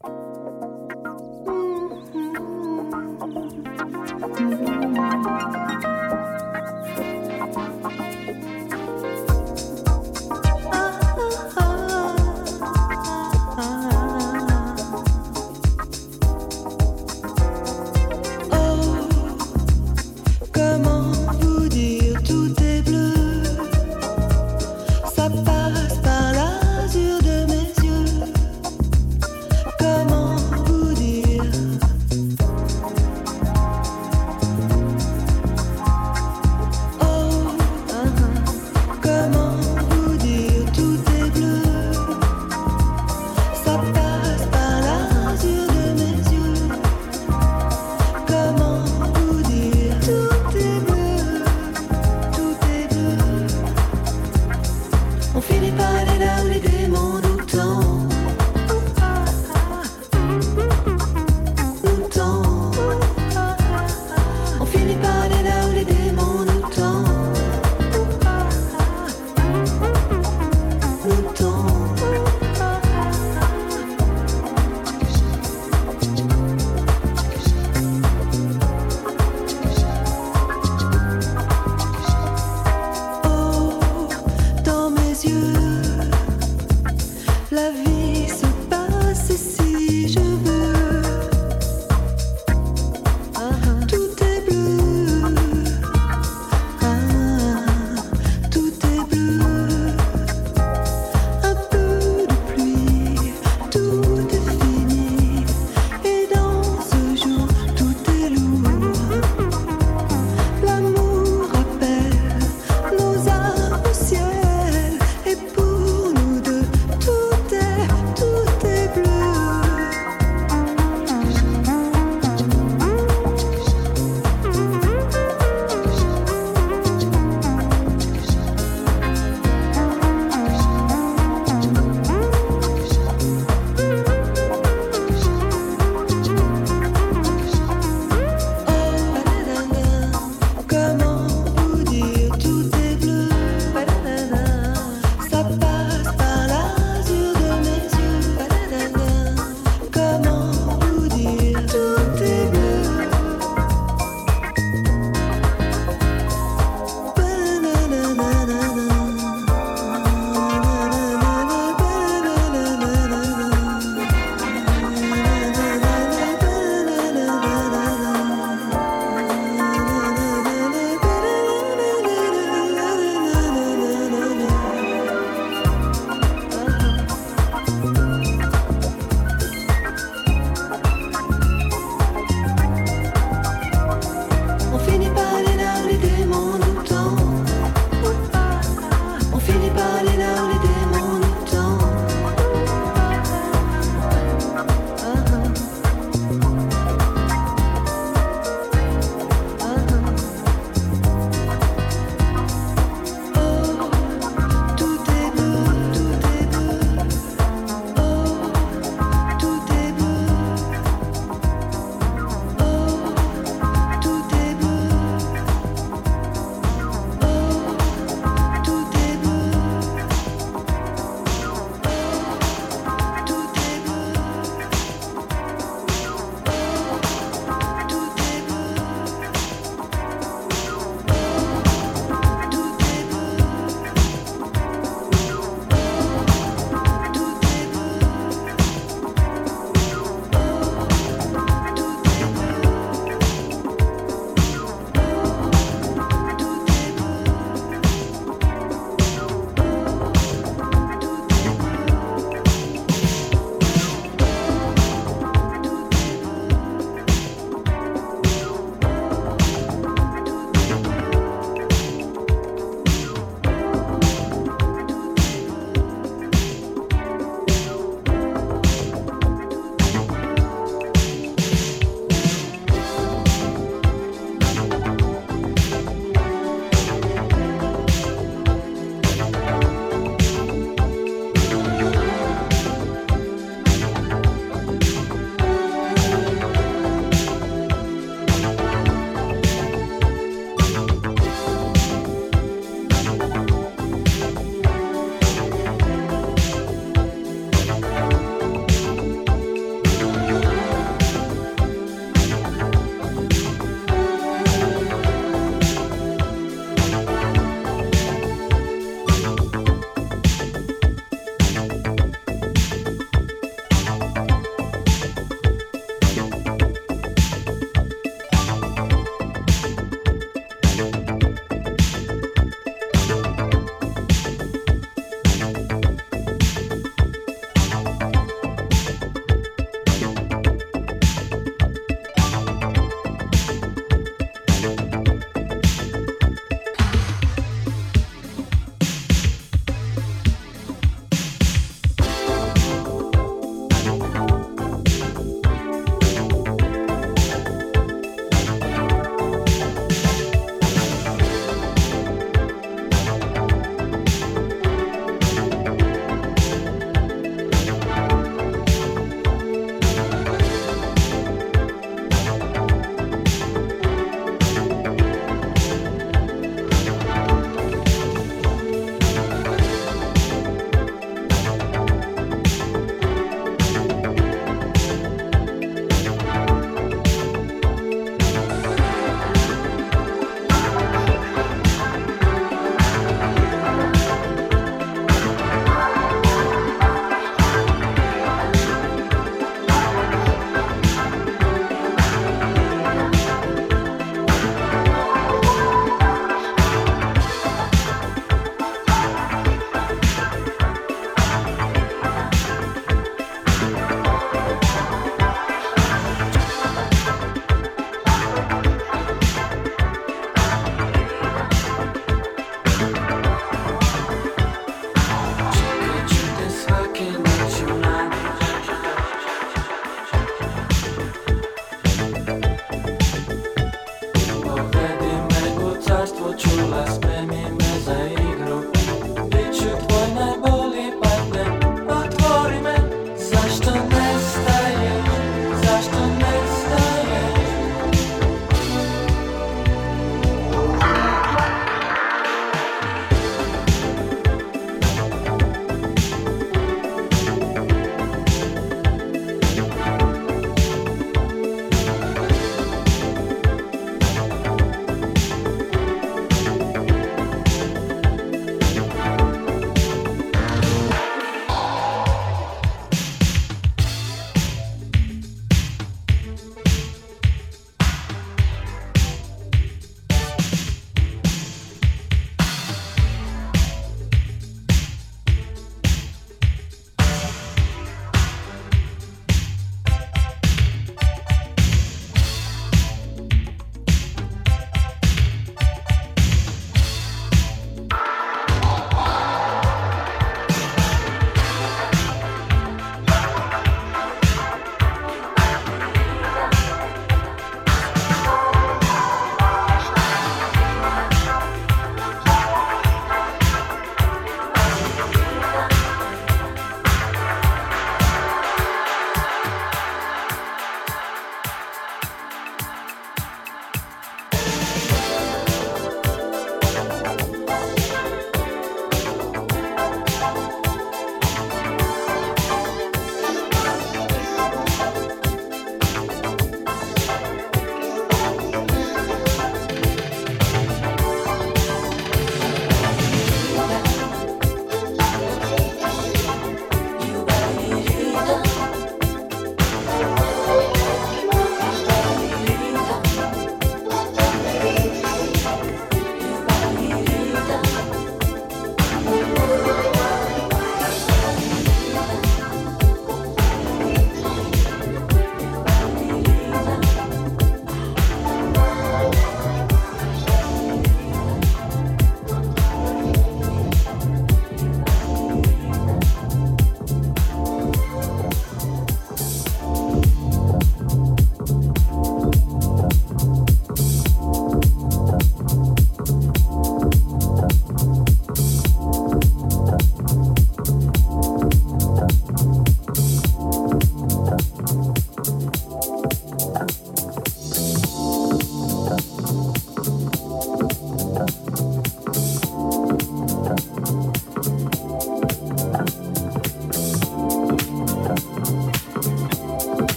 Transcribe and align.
Ça 0.00 0.47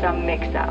some 0.00 0.24
mix-up. 0.24 0.69